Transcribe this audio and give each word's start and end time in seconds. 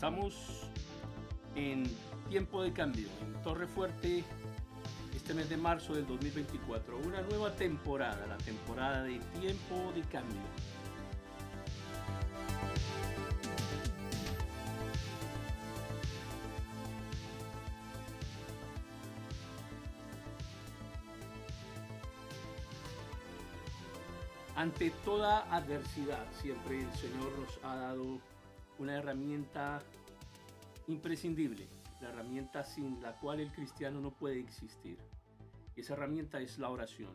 Estamos 0.00 0.34
en 1.54 1.84
tiempo 2.30 2.62
de 2.62 2.72
cambio, 2.72 3.06
en 3.20 3.42
Torre 3.42 3.66
Fuerte, 3.66 4.24
este 5.14 5.34
mes 5.34 5.50
de 5.50 5.58
marzo 5.58 5.92
del 5.92 6.06
2024. 6.06 6.96
Una 7.04 7.20
nueva 7.20 7.54
temporada, 7.54 8.26
la 8.26 8.38
temporada 8.38 9.02
de 9.02 9.18
tiempo 9.38 9.92
de 9.94 10.00
cambio. 10.04 10.40
Ante 24.56 24.88
toda 25.04 25.40
adversidad, 25.54 26.26
siempre 26.40 26.80
el 26.80 26.92
Señor 26.94 27.30
nos 27.38 27.62
ha 27.62 27.76
dado 27.76 28.29
una 28.80 28.96
herramienta 28.96 29.82
imprescindible, 30.86 31.68
la 32.00 32.08
herramienta 32.08 32.64
sin 32.64 33.00
la 33.02 33.12
cual 33.12 33.40
el 33.40 33.52
cristiano 33.52 34.00
no 34.00 34.10
puede 34.10 34.40
existir. 34.40 34.98
esa 35.76 35.92
herramienta 35.92 36.40
es 36.40 36.58
la 36.58 36.70
oración. 36.70 37.14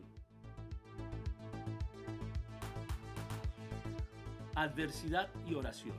Adversidad 4.54 5.28
y 5.44 5.54
oración. 5.54 5.96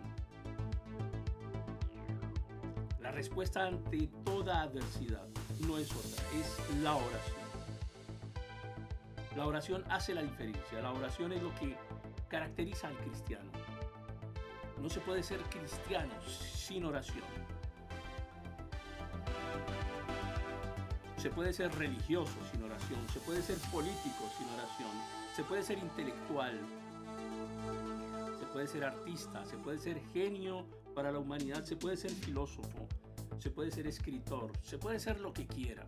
La 3.02 3.12
respuesta 3.12 3.68
ante 3.68 4.08
toda 4.24 4.62
adversidad 4.62 5.28
no 5.68 5.78
es 5.78 5.92
otra, 5.94 6.24
es 6.40 6.82
la 6.82 6.96
oración. 6.96 7.48
La 9.36 9.46
oración 9.46 9.84
hace 9.90 10.14
la 10.14 10.24
diferencia. 10.24 10.82
La 10.82 10.92
oración 10.92 11.34
es 11.34 11.42
lo 11.42 11.54
que 11.56 11.76
caracteriza 12.30 12.88
al 12.88 12.98
cristiano. 12.98 13.52
No 14.82 14.90
se 14.90 15.00
puede 15.02 15.24
ser 15.24 15.42
cristiano 15.44 16.14
sin 16.26 16.86
oración. 16.86 17.24
Se 21.18 21.30
puede 21.32 21.52
ser 21.52 21.74
religioso 21.76 22.34
sin 22.52 22.64
oración, 22.64 23.00
se 23.12 23.20
puede 23.20 23.42
ser 23.42 23.58
político 23.72 24.30
sin 24.38 24.48
oración, 24.50 24.92
se 25.36 25.44
puede 25.44 25.64
ser 25.64 25.80
intelectual, 25.80 26.60
se 28.40 28.46
puede 28.46 28.68
ser 28.68 28.84
artista, 28.84 29.44
se 29.46 29.58
puede 29.58 29.80
ser 29.80 30.00
genio 30.14 30.66
para 30.94 31.12
la 31.12 31.20
humanidad, 31.20 31.64
se 31.64 31.76
puede 31.76 31.98
ser 31.98 32.12
filósofo, 32.12 32.88
se 33.40 33.50
puede 33.50 33.72
ser 33.72 33.88
escritor, 33.88 34.52
se 34.62 34.78
puede 34.78 35.00
ser 35.00 35.20
lo 35.20 35.34
que 35.34 35.48
quiera. 35.48 35.88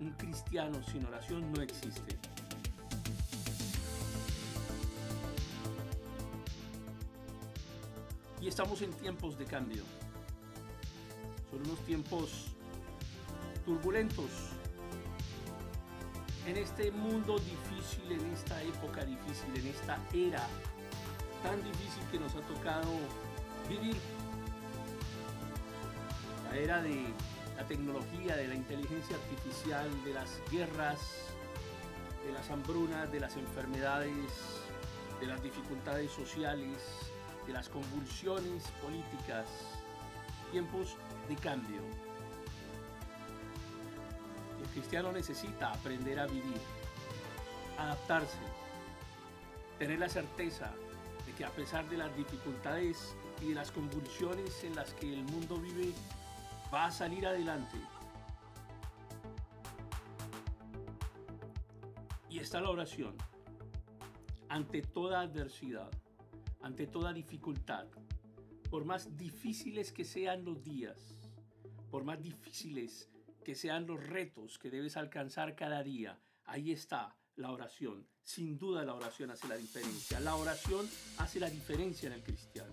Un 0.00 0.10
cristiano 0.12 0.82
sin 0.82 1.04
oración 1.06 1.52
no 1.52 1.62
existe. 1.62 2.18
Y 8.42 8.48
estamos 8.48 8.82
en 8.82 8.92
tiempos 8.94 9.38
de 9.38 9.44
cambio. 9.44 9.84
Son 11.48 11.60
unos 11.60 11.78
tiempos 11.86 12.46
turbulentos. 13.64 14.30
En 16.48 16.56
este 16.56 16.90
mundo 16.90 17.38
difícil, 17.38 18.10
en 18.10 18.32
esta 18.32 18.60
época 18.64 19.04
difícil, 19.04 19.54
en 19.54 19.68
esta 19.68 19.96
era 20.12 20.44
tan 21.44 21.62
difícil 21.62 22.02
que 22.10 22.18
nos 22.18 22.34
ha 22.34 22.40
tocado 22.40 22.90
vivir. 23.68 23.96
La 26.50 26.56
era 26.56 26.82
de 26.82 27.04
la 27.56 27.64
tecnología, 27.68 28.34
de 28.34 28.48
la 28.48 28.56
inteligencia 28.56 29.14
artificial, 29.14 29.88
de 30.02 30.14
las 30.14 30.40
guerras, 30.50 30.98
de 32.26 32.32
las 32.32 32.50
hambrunas, 32.50 33.12
de 33.12 33.20
las 33.20 33.36
enfermedades, 33.36 34.32
de 35.20 35.26
las 35.28 35.40
dificultades 35.44 36.10
sociales, 36.10 36.80
de 37.46 37.52
las 37.52 37.68
convulsiones 37.68 38.64
políticas, 38.82 39.46
tiempos 40.50 40.96
de 41.28 41.36
cambio. 41.36 41.80
El 44.60 44.68
cristiano 44.68 45.12
necesita 45.12 45.72
aprender 45.72 46.20
a 46.20 46.26
vivir, 46.26 46.60
adaptarse, 47.78 48.38
tener 49.78 49.98
la 49.98 50.08
certeza 50.08 50.72
de 51.26 51.32
que 51.32 51.44
a 51.44 51.50
pesar 51.50 51.88
de 51.88 51.96
las 51.96 52.16
dificultades 52.16 53.14
y 53.40 53.48
de 53.48 53.54
las 53.54 53.70
convulsiones 53.72 54.62
en 54.64 54.76
las 54.76 54.94
que 54.94 55.12
el 55.12 55.24
mundo 55.24 55.56
vive, 55.56 55.92
va 56.72 56.86
a 56.86 56.90
salir 56.90 57.26
adelante. 57.26 57.76
Y 62.28 62.38
está 62.38 62.60
la 62.60 62.70
oración. 62.70 63.16
Ante 64.48 64.82
toda 64.82 65.20
adversidad, 65.20 65.90
ante 66.62 66.86
toda 66.86 67.12
dificultad, 67.12 67.86
por 68.70 68.84
más 68.84 69.16
difíciles 69.16 69.92
que 69.92 70.04
sean 70.04 70.44
los 70.44 70.62
días, 70.62 71.16
por 71.90 72.04
más 72.04 72.22
difíciles 72.22 73.10
que 73.44 73.54
sean 73.54 73.86
los 73.86 74.06
retos 74.06 74.58
que 74.58 74.70
debes 74.70 74.96
alcanzar 74.96 75.54
cada 75.56 75.82
día, 75.82 76.18
ahí 76.44 76.72
está 76.72 77.16
la 77.36 77.50
oración. 77.50 78.06
Sin 78.22 78.56
duda 78.56 78.84
la 78.84 78.94
oración 78.94 79.30
hace 79.30 79.48
la 79.48 79.56
diferencia. 79.56 80.20
La 80.20 80.36
oración 80.36 80.88
hace 81.18 81.40
la 81.40 81.50
diferencia 81.50 82.06
en 82.06 82.12
el 82.14 82.22
cristiano. 82.22 82.72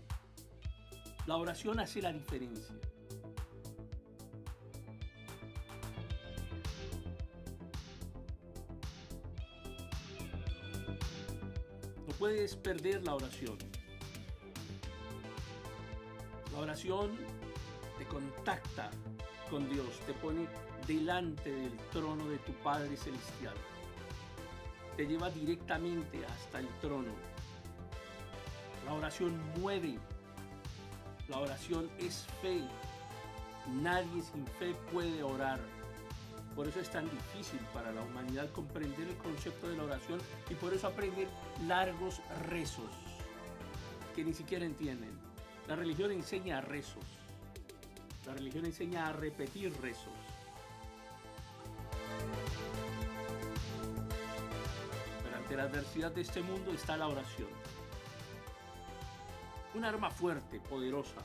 La 1.26 1.38
oración 1.38 1.80
hace 1.80 2.02
la 2.02 2.14
diferencia. 2.14 2.76
puedes 12.20 12.58
perder 12.58 13.02
la 13.04 13.16
oración. 13.16 13.58
La 16.60 16.64
oración 16.64 17.12
te 17.98 18.06
contacta 18.08 18.92
con 19.50 19.70
Dios, 19.70 19.88
te 20.06 20.12
pone 20.12 20.46
delante 20.86 21.50
del 21.50 21.78
trono 21.94 22.28
de 22.28 22.38
tu 22.40 22.52
Padre 22.56 22.98
Celestial. 22.98 23.54
Te 24.98 25.08
lleva 25.08 25.30
directamente 25.30 26.20
hasta 26.26 26.60
el 26.60 26.68
trono. 26.82 27.14
La 28.86 28.94
oración 28.94 29.40
mueve. 29.62 29.98
La 31.30 31.40
oración 31.40 31.90
es 31.98 32.28
fe. 32.42 32.62
Nadie 33.82 34.22
sin 34.22 34.46
fe 34.46 34.76
puede 34.92 35.24
orar. 35.24 35.62
Por 36.58 36.68
eso 36.68 36.82
es 36.82 36.90
tan 36.90 37.10
difícil 37.10 37.62
para 37.74 37.94
la 37.94 38.02
humanidad 38.02 38.52
comprender 38.52 39.08
el 39.08 39.16
concepto 39.16 39.70
de 39.70 39.78
la 39.78 39.84
oración 39.84 40.20
y 40.50 40.56
por 40.56 40.74
eso 40.74 40.88
aprender 40.88 41.30
largos 41.66 42.20
rezos 42.50 42.92
que 44.14 44.26
ni 44.26 44.34
siquiera 44.34 44.66
entienden. 44.66 45.29
La 45.70 45.76
religión 45.76 46.12
enseña 46.12 46.62
rezos. 46.62 47.06
La 48.26 48.34
religión 48.34 48.66
enseña 48.66 49.08
a 49.08 49.14
repetir 49.14 49.72
rezos. 49.80 50.12
Pero 55.24 55.38
ante 55.38 55.56
la 55.56 55.64
adversidad 55.64 56.12
de 56.12 56.22
este 56.22 56.42
mundo 56.42 56.72
está 56.74 56.98
la 56.98 57.08
oración. 57.08 57.50
Un 59.76 59.86
arma 59.86 60.10
fuerte, 60.10 60.60
poderosa, 60.60 61.22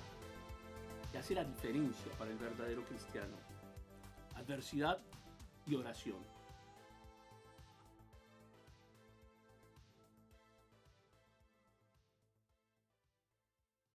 que 1.11 1.17
hace 1.17 1.35
la 1.35 1.45
diferencia 1.45 2.13
para 2.19 2.31
el 2.31 2.37
verdadero 2.37 2.85
cristiano 2.85 3.37
adversidad 4.35 4.99
y 5.67 5.75
oración. 5.75 6.19